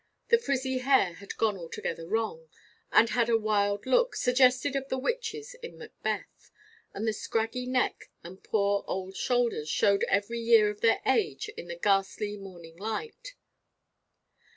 The 0.29 0.39
frizzy 0.39 0.79
hair 0.79 1.13
had 1.13 1.37
gone 1.37 1.55
altogether 1.57 2.07
wrong, 2.07 2.49
and 2.91 3.09
had 3.09 3.29
a 3.29 3.37
wild 3.37 3.85
look, 3.85 4.15
suggestive 4.15 4.75
of 4.75 4.89
the 4.89 4.97
witches 4.97 5.53
in 5.61 5.77
Macbeth, 5.77 6.49
and 6.91 7.07
the 7.07 7.13
scraggy 7.13 7.67
neck 7.67 8.09
and 8.23 8.43
poor 8.43 8.83
old 8.87 9.15
shoulders 9.15 9.69
showed 9.69 10.03
every 10.05 10.39
year 10.39 10.71
of 10.71 10.81
their 10.81 11.01
age 11.05 11.49
in 11.55 11.67
the 11.67 11.75
ghastly 11.77 12.35
morning 12.35 12.77
light. 12.77 13.35